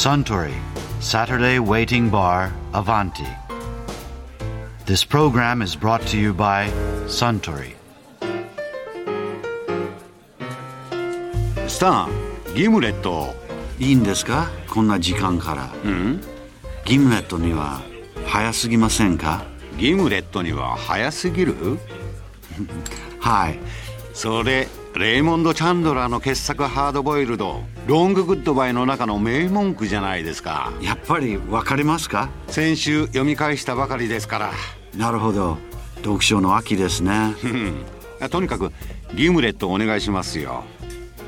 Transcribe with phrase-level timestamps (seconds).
[0.00, 0.54] Suntory
[1.00, 3.28] Saturday Waiting Bar Avanti.
[4.86, 6.70] This program is brought to you by
[7.06, 7.74] Suntory.
[11.68, 12.08] スタン
[12.54, 13.34] ギムレット
[13.78, 16.20] いいんですかこんな時間からうん
[16.86, 17.82] ギムレットには
[18.24, 19.44] 早すぎませんか
[19.78, 21.54] ギムレットには早すぎる
[23.20, 23.58] はい
[24.12, 30.72] それレイモンド・チャンドラーの傑作ハードボイルドロンググッドバイの中の名文句じゃないですか。
[30.82, 32.28] やっぱり分かりますか？
[32.48, 34.52] 先週読み返したばかりですから。
[34.96, 35.58] なるほど。
[35.96, 37.34] 読書の秋ですね。
[38.20, 38.30] うん。
[38.30, 38.72] とにかく
[39.14, 40.64] ギムレットお願いしますよ。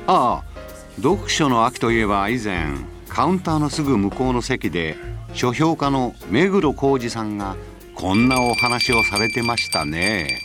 [0.07, 0.53] ああ
[0.97, 2.67] 読書の秋といえば以前
[3.09, 4.97] カウンターのすぐ向こうの席で
[5.33, 7.57] 書評家の目黒浩二さんが
[7.95, 10.41] こんなお話をされてましたね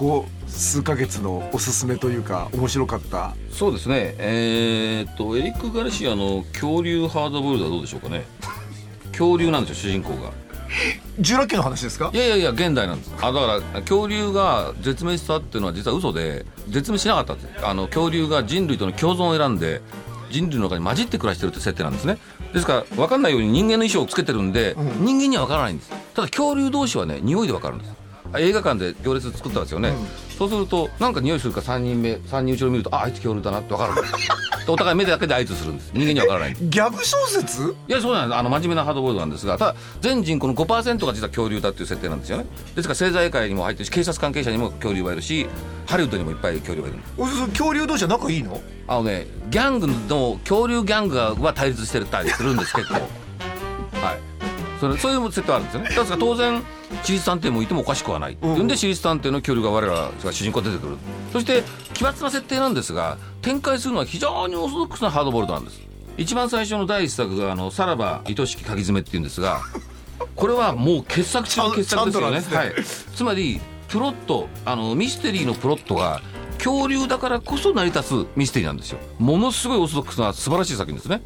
[0.00, 3.34] ここ数ヶ月のおすすめというか面白かった。
[3.52, 4.14] そうですね。
[4.16, 8.24] えーっとエリック・ガルシアの「恐竜ハードボイルド」はどうでしょうかね。
[9.12, 10.30] 恐竜なんですよ主人公が。
[11.18, 12.10] ジュラ紀の話ですか？
[12.14, 13.12] いやいやいや現代なんです。
[13.20, 17.62] あだから恐竜が絶滅したっていうのは実は嘘で絶滅しなかったって。
[17.62, 19.82] あの恐竜が人類との共存を選んで
[20.30, 22.16] 人類の中に混じって暮らしてるって設定なんですね。
[22.54, 25.90] ですから分かんないように人間の衣装をつけてるんで、人間には分からないんです。
[26.14, 27.99] ただ恐竜同士はね匂いで分かるんです
[28.38, 29.92] 映画館で行列作ったんですよね、
[30.38, 35.90] そうするとなんか匂いするか3人目3人後ろ見るとああいつ恐竜だなって分かるんですでお互い目だけで合図するんです。
[35.94, 36.56] 人間には分からない。
[36.60, 37.74] ギャグ小説？
[37.88, 38.38] いやそうなんです。
[38.38, 42.44] あの真面目なハードボールドなんですがただ全人口の5%が実は恐竜だっていう設定なんですよね。
[42.76, 45.46] ですから政財界にも入ってるし警察関係者にも恐竜がいるし
[45.86, 46.98] ハリウッドにもいっぱい恐竜がいる
[47.50, 48.60] 恐竜同士は仲いいの？
[48.86, 52.94] あのねギャングの恐竜ギャングは対立してたりするんです結構。
[54.04, 54.29] はい
[54.80, 55.88] それそういう設定はあるんですよね。
[55.88, 56.62] ですから当然
[57.02, 58.66] 私立探偵もいてもおかしくはない、っていうん。
[58.66, 60.96] で私立探偵の恐竜が我らが主人公出てくる。
[61.32, 65.80] そして奇抜な設定なんですが展開するのは非常にオーソドックスなハードボールドなんです。
[66.16, 69.60] 一番最初の第一作が「あのさらば愛しき鍵爪」っていうんですが
[70.34, 72.40] これはもう傑作中の傑作ですよね。
[72.40, 72.74] ちゃんとなんはい、
[73.14, 76.20] つまりプロットあのミステリーのプロットが
[76.58, 78.98] 恐竜だからこそ成り立つミステリーなんですよ。
[79.18, 81.22] ものすごいオーソドックスな素晴らしい作品ですね。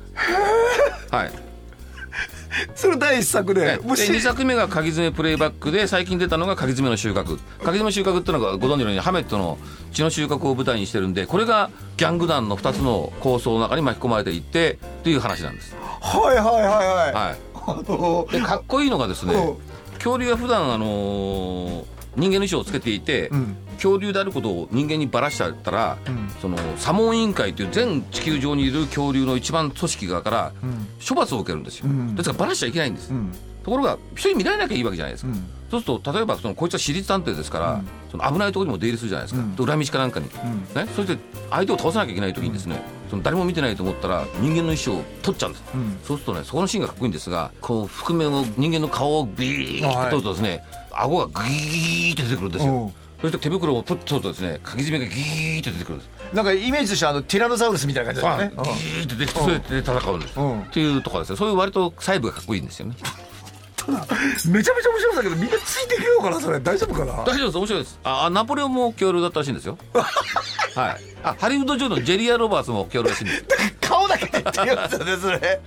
[1.10, 1.53] はい
[2.74, 7.38] それ第一作ででもし2作目が鍵爪プレイバックで最近出たのが鍵爪の収穫。
[7.62, 9.58] 鍵爪の収穫っていうのがご存知のようにハメットの
[9.92, 19.56] 血の収穫を舞台にしてるんでこれがギャング団の2つの構想の中に巻き込まれていってという話なんです、はいはいはいはい、はい、あのでかっこいいのがですねうん。
[19.94, 23.56] 恐竜は普段あのー人間の衣装をつけていて、ん。
[23.74, 26.30] 恐竜であることを人間にばらしちゃったら、ん。
[26.40, 30.52] そのサモン委員会という全地球上にいる恐竜の一番組織側から
[31.06, 32.14] 処罰を受けるんですよ、ん。
[32.14, 33.32] ですからばらしちゃいけないんです、ん。
[33.64, 35.34] ところが人に見られなきゃいいわけじゃないですか、ん。
[35.70, 40.32] そうすると例えばそのこいつは私立探偵ですから、その危ないところにも出入りするじゃないですか、で裏道かなんかに、ね、
[40.94, 41.18] そして
[41.50, 45.64] 相手を倒さなきゃいけない時にですね、その誰も見てないと思ったら人間の衣装を取っちゃうんです、
[46.06, 50.62] そうするとねそこのシーンがかっこいいんですがこう覆面を人間の顔をビーッと取るとですね、
[51.02, 52.74] 顎がグイーって出てくるんですうん。
[52.74, 54.60] よそして手袋をプッと取るとですね。
[54.62, 56.10] 鍵爪がギーって出てくるんです。
[56.34, 60.60] なんかイメージとしてはあのティラノサウルスみたいな感じだギよね、ーって出てきてそれで戦うんです、うん。
[60.60, 61.36] っていうところですね。
[61.38, 62.96] そういう割と細部がかっこいいんですよね。
[63.86, 66.60] う んめちゃめちゃ面白いんだけどみんなついていけようかなそれ。
[66.60, 67.12] 大丈夫かな？
[67.22, 67.58] 大丈夫です。
[67.58, 67.98] 面白いです。
[68.04, 69.78] ああナポレオンも恐竜だったらしいんですよ。
[69.94, 70.96] はい。
[71.22, 73.44] あハリウッド上のジェリア・ロバーツも恐竜らしいんです
[74.48, 75.60] って言うんですよねそれ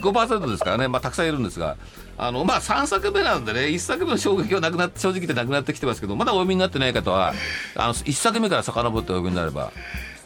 [0.00, 1.76] 5%ですからね、まあ、たくさんいるんですが。
[2.18, 7.34] あの、まあ、3作目なんでね1作目の衝撃はなくなって正直言ってなくなってきてますけどまだお読みになってない方は
[7.76, 9.70] あの1作目から遡ってお読みになれば。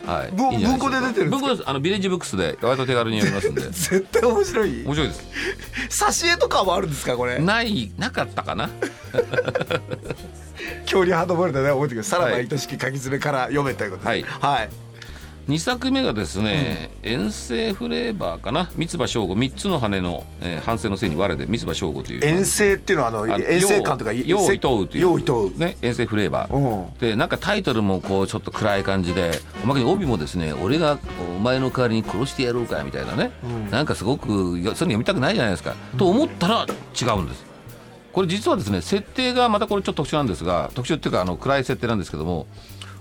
[0.06, 1.36] はい、文庫で出てるんですか？
[1.36, 1.62] 文庫です。
[1.68, 3.60] あのビレッジブックスで割と手軽に読みますんで。
[3.70, 4.82] 絶対面白い。
[4.84, 5.22] 面白いです。
[6.06, 7.38] 挿絵とかもあるんですかこれ？
[7.38, 8.70] ないなかったかな。
[10.84, 12.48] 恐竜ハードボイルドね覚えてくださいさらばはい。
[12.50, 14.08] 愛しき鍵爪から読めということで。
[14.08, 14.22] はい。
[14.22, 14.68] はい
[15.48, 18.70] 2作目がですね、遠征フレーバーかな。
[18.76, 22.24] 三葉翔吾3つの羽の、えー反省のせいに我で三葉翔吾という。
[22.24, 25.00] 遠征っていうのはあの遠征感とかよう伊藤という。
[25.00, 26.84] よう伊藤ね遠征フレーバうん。
[26.84, 29.32] ーでなんかタイトルもこうちょっと暗い感じで
[29.64, 30.98] おまけに帯もですね俺が
[31.36, 33.32] お前の代わりに殺してやろうかみたいなね、
[33.70, 36.66] なんかすごくいやそれ読みたくないじゃないですか、と思ったら
[37.00, 37.44] 違うんです。
[38.12, 42.46] これ実はですね設定がまたこれちょっと特殊なんですが特殊っていうかあの暗い設定なんですけども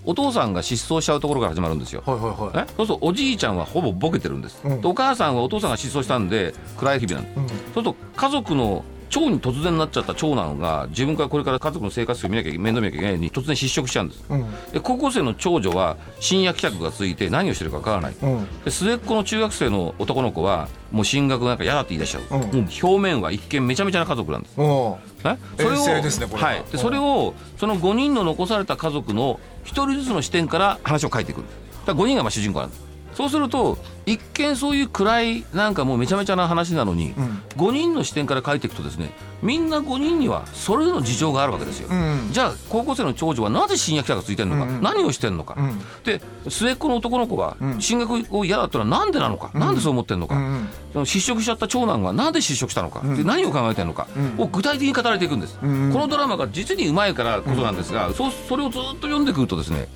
[0.09, 2.57] お父さんが失踪しちゃうところから始まるんですよ、はいはいはい。
[2.57, 4.81] ね、そうするとおじいちゃんはほぼボケてるんです、うん。
[4.81, 14.23] でお母さんはお父さんが失踪したんで暗い日々なんです、そうすると家族の長に突然なっちゃった長男が自分からこれから家族の生活を見なきゃ面倒見なきゃいけないのに突然失職しちゃうんです、
[14.71, 18.47] で高校生の長女は深夜帰宅が続いて何をしてるかわからない、うん。
[18.63, 22.41] で末っ子の中学生の男の子はもう進学なんか嫌だって言い出しちゃう、うん。
[22.41, 24.55] もう表面は一見めちゃめちゃな家族なんです。
[24.55, 26.01] それをね
[26.37, 26.37] は。
[26.37, 31.47] はい、でそれをその5人の残された家族の1人ずつの視点から話を書いていくる。
[31.85, 37.13] だから5人がまあ主人公なんですそうすると一見そういう暗いなんかもうめちゃめちゃな話なのに、ん。
[37.57, 39.11] 5人の視点から書いていくとですね
[39.41, 42.29] みんな5人にはそれぞれの事情があるわけですよ、ん。
[42.31, 45.79] じゃあ高校生の長女はなぜ新薬者がついてるのか、何をしてるのか、ん。
[46.03, 50.69] で末っ子の男の子が進学を嫌だったのはなんでなのか、なんでそう思ってるのか、ん。
[50.93, 54.07] その失職しちゃった長男がなんで失職したのか、で何を考えてるのか
[54.37, 59.87] を具体的に語られていくんです、このドラマが実にうまいからこそなんですが、そうそれをずっと読んでくるとですね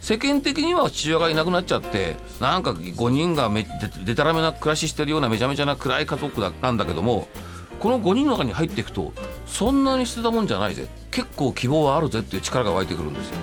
[0.00, 3.68] 世間的には父親がいなくなっちゃってなんか5人がめで
[4.04, 7.28] でたらめな暮らししてるようなめちゃめちゃな暗い家族だなんだけども
[7.80, 9.12] この5人の中に入っていくと
[9.46, 10.88] そんなに捨てたもんじゃないぜ。
[11.10, 13.36] 結構希望はあるぜっていう力が湧いてくるんですよ。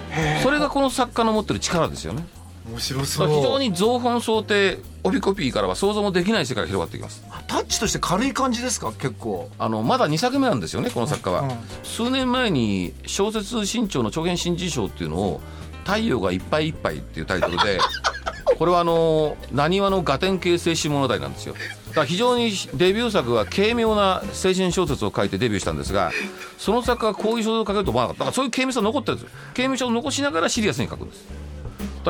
[0.44, 2.26] それがこの作家の持ってる力ですよね。
[2.70, 3.28] 面白だそう。
[3.30, 7.24] 非常に造本想定帯コピーからは想像もできない世界が広がっていきます。
[7.48, 8.92] タッチとして軽い感じですか？
[8.92, 9.50] 結構。
[9.58, 11.50] あのまだ2作目なんですよねこの作家は、うん。
[11.84, 15.42] 数年前に小説新潮の長編新人賞っていうのを
[15.86, 17.80] 「太陽がいっぱいいっぱい」っていうタイトルで
[18.58, 21.54] これはあの浪速のガテン系青春物語なんですよ。
[21.90, 26.12] だから非常にデビュー作は軽妙な青春小説を書いてデビューしたんですが
[26.58, 28.20] その作家がこういう小説を書けると思わなかった。
[28.20, 29.38] だからそういう軽妙さ残ってるんですよ。
[29.56, 31.24] 軽妙さを残しながらシリアスに書くんです。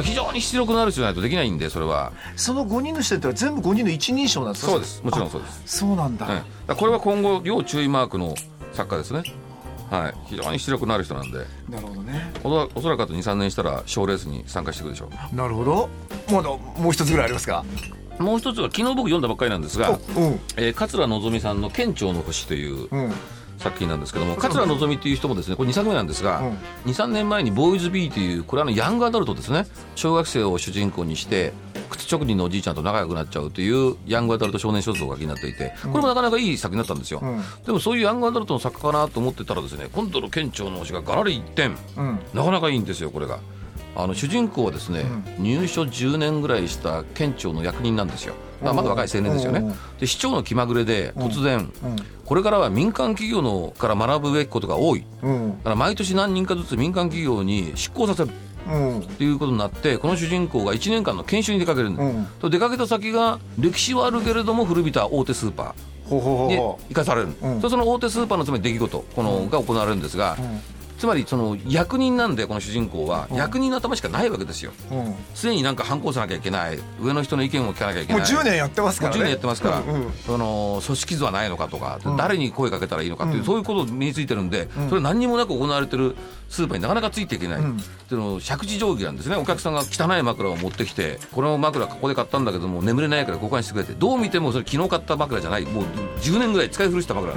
[0.03, 2.11] 非常に出力のある人じゃないとできないんでそれは。
[2.35, 4.71] その5人の視点って全部5人の一人称なんですか？
[4.73, 5.01] そうです。
[5.03, 5.61] もちろんそうです。
[5.65, 8.35] あそうなんだ、はい、だこれは今後要注意マークの
[8.73, 9.23] 作家ですね
[9.89, 10.13] はい。
[10.27, 11.39] 非常に出力のある人なんで。
[11.69, 12.31] なるほどね。
[12.43, 15.89] おそおそらくあと23年したら賞レースに参加していくでしょなるほど。
[16.31, 17.63] まだもう一つぐらいありますか？
[18.19, 19.97] うもう一つは昨日僕読んだばっかりなんですが、うん。
[20.57, 23.13] えー桂のぞみさんの「県庁の星」といううん
[23.57, 26.51] 作品なんですけども桂のぞみっていう人もですねこれ2作目なんですが、
[26.85, 29.65] 23年前に「ボーイズ・ビー」というこれはあのヤングアダルトですね
[29.95, 31.53] 小学生を主人公にして
[31.89, 37.21] 靴職人のおじいちゃんと仲良くなっちゃうというヤングアダルト少年小説をお書きになっていてこれもなかなかいい作品だったんですよ、
[37.65, 41.67] でもそういうヤングアダルトの作家かなと思ってたらですね今度の県庁の星がガラリ一転、
[41.97, 42.19] うん。
[42.33, 43.39] なかなかいいんですよこれが
[43.95, 45.05] あの主人公はですね、
[45.39, 49.73] 入所10年ぐらいした県庁の役人なんですよ、まあ、まだ若い青年ですよね。
[49.99, 51.71] で市長の気まぐれで突然、
[52.25, 55.05] これからは民間企業のから学ぶべきことが多い。
[55.21, 55.57] うん。
[55.57, 58.31] だから毎年何人かずつ民間企業に出向させる。
[58.67, 58.99] うん。
[58.99, 62.25] っていうことになってこの主人公が1年間の研修に出かけるんだ、うん。
[62.39, 67.61] と出かけた先が歴史はあるけれども古びた大手スーパーにほ生かされる、ん。
[67.61, 70.37] そその大手スーパーのつまり出来事この、が行われるんですが、
[70.97, 74.71] つまりその役人なんでこの主人公は役人の頭しかないわけですよ。
[74.91, 78.25] う、うん、も常になんか反抗さなきゃいけない上の人の意見を聞かなきゃいけうない。
[78.25, 79.17] 10年やってますからね。
[79.17, 79.83] もう10年やってますから、
[80.25, 86.15] その組織図はないのかとか、誰に声かけたらいいのかっていう、そういうこと身についてるんで、それ何にもなく行われてる
[86.49, 87.63] スーパーになかなかついていけない、っ
[88.07, 89.35] ていうのを借地定規なんですね。
[89.35, 93.93] お客さんが汚い枕を持ってきてこの枕ここで買ったんだけども眠れないから交換してくれて。
[93.93, 95.63] どう見てもそれ昨日買った枕じゃない。
[95.63, 95.83] もう
[96.21, 97.33] 10年ぐらい使い古した枕、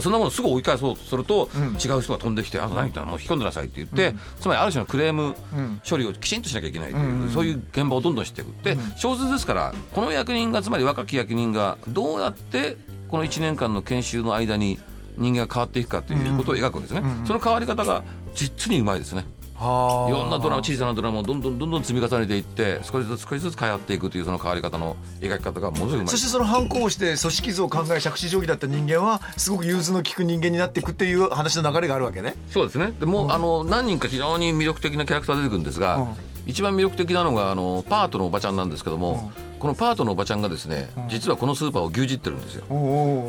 [0.00, 5.34] そんなものすぐ追い返そうとすると、違う人が飛んできて「あなた何言っもう引き込んでなさい」って言って、つまりある種のクレーム
[5.88, 8.48] 処理をきちんとしなきゃいけないという、そういう現場をどんどん知っていく。
[8.62, 12.76] で小説ですからこの役人がつまり若き役人がどうやって
[13.08, 14.78] この1年間の研修の間に
[15.16, 18.02] 人間が変わっていくかということを描くわけですね、その変わり方が
[18.34, 19.18] 実にうまいですね。
[19.18, 19.24] は
[19.58, 32.34] いろんなドラマ小さなドラマをどんどんどんどん積み重ねていって少しずつ少しずつ変わっていくというその変わり方の描き方がものすごいうまいそしてその反抗をして組織図を考え借地定規だった人間はすごく融通の利く人間になっていくっていう話の流れがあるわけね。
[32.50, 32.92] そうですね。
[33.00, 36.06] でもう、あの何人か非常に魅力的なキャラクター出てくるんですが、
[36.46, 42.64] 一番魅力的なのがあのパートのおばちゃんなんですけども、このパートのおばちゃんがですね、実はこのスーパーを牛耳ってるんですよ。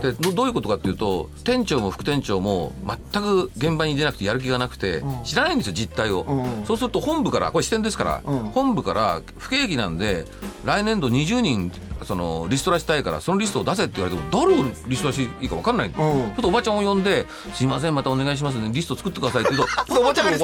[0.01, 2.71] でどどういうことかっていうと店長も副店長も
[3.11, 8.39] 全く現場に出なくてやる気がなくて、知らないんですよ実態を、うんそうすると本部からこれ支店ですから、うん。
[8.49, 10.25] 本部から不景気なんで
[10.65, 11.71] 来年度20人
[12.05, 15.93] そのリストラしたいからそのリストを出せって言われても誰をリストラしていいか分かんない、ん。
[15.93, 18.69] ちょっとおばちゃんを呼んで「すいませんまたお願いしますね。
[18.71, 20.39] リスト作ってください」って言うと おばちゃん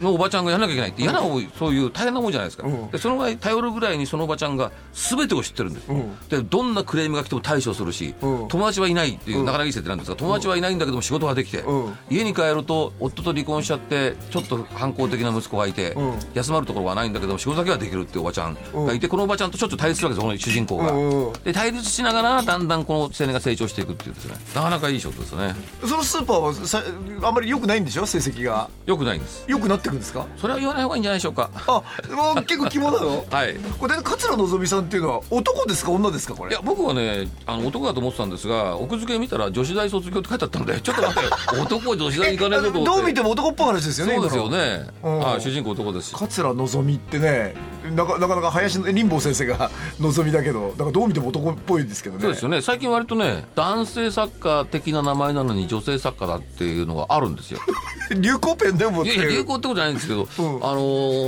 [0.00, 2.90] のおばちゃんがやらなきゃいけないって嫌な思いそういう大変なもんじゃないですか、ん。
[2.90, 5.88] でその場合頼るぐらいにそのおばちゃんが全てを知ってるんです、
[6.28, 8.48] でどんなクレームが来ても対処するし、うん。
[8.48, 11.98] 友達はいないっていう、なかなかいい設定なんですが友達はいないんだけども仕事ができて、うん。
[12.10, 16.18] 家に帰ると夫と離婚しちゃってちょっと反抗的な息子がいて、うん。
[16.34, 20.92] 休まるところはないんだけども仕事だけはできるっていうおばちゃんがいて、このおばちゃんとちょっと対立するわけですこの主人公が、
[21.44, 24.34] で対立しながらだんだんこの青年が成長していくっていうですね。
[24.54, 25.54] なかなかいい仕事ですね。
[25.86, 26.82] そのスーパーはさ
[27.22, 28.06] あんまり良くないんでしょ？
[28.06, 28.68] 成績が。
[28.86, 29.44] よくないんです。
[29.46, 30.26] 良くなってくんですか？
[30.36, 31.50] それは言わない方がいいんじゃないでしょうか。
[31.66, 31.82] あ
[32.14, 33.24] もう結構肝なの？
[33.30, 33.56] はい。
[33.78, 36.50] これで桂のぞみさんっていうのは男ですか女ですかこれ？
[36.50, 41.30] いや僕はねあの男だと思ってたんですが奥付け見たら女子大卒業って書いてあったんでちょっと待って
[41.60, 44.86] 男女子大に行かないぞとどう見ても男っぽい話ですよねそうですよね。
[45.02, 45.18] うん。
[45.18, 47.54] はい主人公男ですし桂のぞみってね
[47.90, 49.70] なかなかなか林の林坊先生が
[50.00, 52.22] 望みだけどなんかどう見ても男っぽいですけどね。
[52.22, 52.62] そうですよね。
[52.62, 57.60] 最近割とね男性作家的な名前なのに女性作家だっていうのがあるんですよ。
[58.18, 60.26] 流行ペンでもいやいや流行ってことじゃないんですけど、ん。
[60.26, 60.28] あ
[60.74, 60.80] の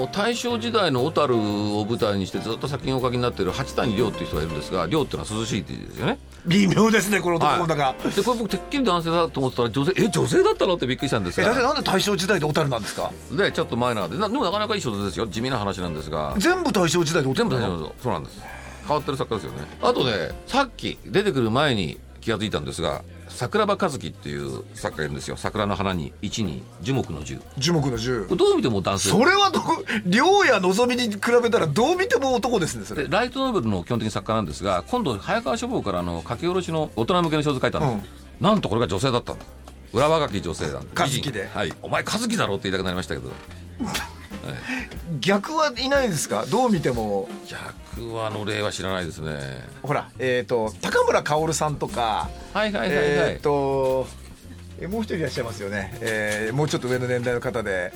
[0.09, 6.19] ー大正時代の小樽を舞台にしてずっと作品をお書きになっている八谷亮っていう人がいるんですが亮っていうのは涼しいって字ですよね。
[6.47, 10.75] 微妙ですねこの男の中、はい、でこれ僕てっきり男性だと思ってたら女性え女性だったの？
[10.75, 11.54] ってびっくりしたんですが。
[11.54, 13.11] なんで大正時代で小樽なんですか？
[13.33, 14.19] でちょっとマイナーで。
[14.19, 15.26] なでもなかなかいい小説ですよ。
[15.28, 16.35] 地味な話なんですが。
[16.38, 18.40] 全部大正時代で小樽なの全部大丈夫ですそうなんです。
[18.87, 19.59] 変わってる作家ですよね。
[19.80, 20.12] あとね
[20.47, 25.37] さっき出てくる前に気が付いたんですが桜庭和樹っていう作家がいるんですよ。
[25.37, 27.38] 桜の花に一に樹木の樹。
[27.56, 28.26] 樹木の樹。
[28.37, 29.09] どう見ても男性。
[29.09, 29.61] それはど
[30.04, 39.44] 亮や望みに比べたらどう見ても男ですねそライトノベルの基本的に作家なんですが今度早川書房からあの書き下ろしの大人向けの小説書いたんです、なんとこれが女性だったんだ。
[39.94, 41.49] 裏若き女性なん和樹で。
[41.49, 41.73] はい。
[41.82, 43.30] お前和樹だろって言いたくなりましたけど
[45.20, 46.46] 逆はいないですか？
[46.46, 47.28] どう見ても。
[47.49, 49.38] 逆はの例は知らないですね。
[49.82, 54.06] ほらえっ、と高村薫さんとかはいはいはいはい、えっ、と
[54.80, 57.92] えもう一人いらっしゃいますよね、えーもうちょっと上の年代の方で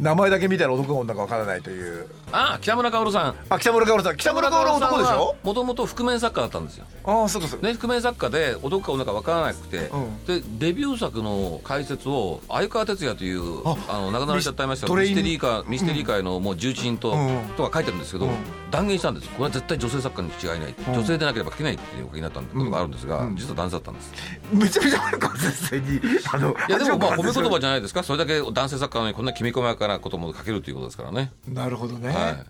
[0.00, 2.08] 名前だけ見たら男か女かわからないという。
[2.32, 3.34] あ北村薫さん。
[3.50, 4.16] あ北村薫さん。
[4.16, 5.36] 北村薫は男でしょ？
[5.42, 6.86] もともと覆面作家だったんですよ。
[7.04, 7.66] ああそうかそうか。
[7.66, 10.24] ね、覆面作家で男か女か分からなくて、うん。
[10.24, 17.40] でデビュー作の解説を鮎川哲也というああの亡くなられちゃったいましたミステリー界ミステリー界のもう重鎮と,、うん。
[17.58, 18.32] とか書いてるんですけど、うん。
[18.70, 19.28] 断言したんです。
[19.28, 24.12] これは絶対女性作家に違いない、女性でなければ書けないっていうお書きになったことがあるんですが、実は男性だったんです。
[24.52, 26.00] めちゃめちゃ鮎川先生に
[26.32, 28.02] あのいやでもまあ褒め言葉じじゃないですか。
[28.02, 32.46] それだけ男性作家なのにこんなきめ細やかなことも書けるということですからね、なるほどね、はい。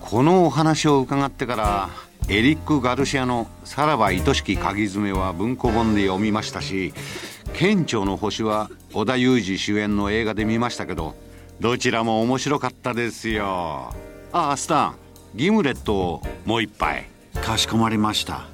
[0.00, 1.88] このお話を伺ってから
[2.28, 6.92] エリック・ガルシアの「さらば愛しき鍵爪」は文庫本で読みましたし
[7.54, 11.14] 「県庁の星」は織田裕二主演の映画で見ましたけど
[11.60, 13.94] どちらも面白かったですよ。
[14.32, 14.94] ああスタン
[15.34, 17.06] ギムレットをもう一杯。
[17.40, 18.46] かしこまりました。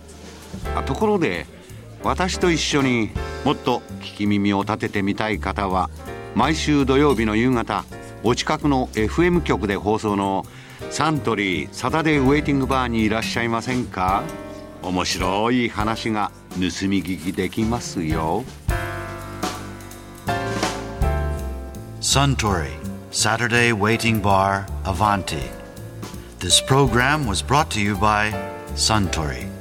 [0.74, 1.46] あところで
[2.06, 3.10] 私と一緒に
[3.44, 5.90] もっと聞き耳を立ててみたい方は
[6.36, 7.84] 毎週土曜日の夕方
[8.22, 10.46] お近くの FM 局で放送の
[10.90, 14.22] サントリーサタデーウェイティングバーにいらっしゃいませんか？
[14.82, 18.44] 面白い話が盗み聞きできますよ
[22.00, 22.70] Suntory,
[23.10, 25.50] Saturday Waiting Bar, Avanti.
[26.38, 28.32] This program was brought to you by
[28.76, 29.55] Suntory.